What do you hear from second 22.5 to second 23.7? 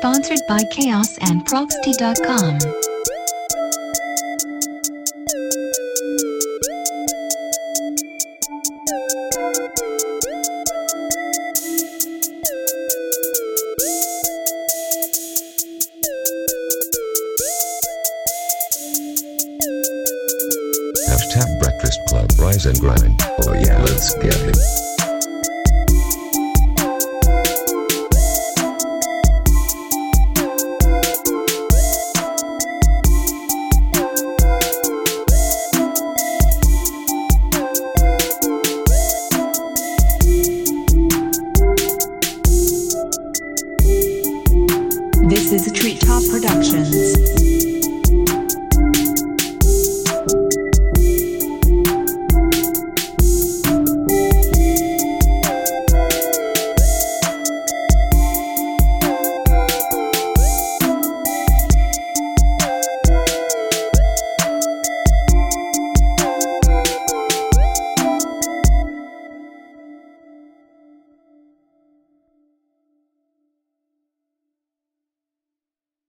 and Grind. Oh